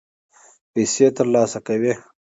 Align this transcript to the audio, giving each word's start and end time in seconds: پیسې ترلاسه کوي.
پیسې 0.73 1.07
ترلاسه 1.17 1.59
کوي. 1.67 1.93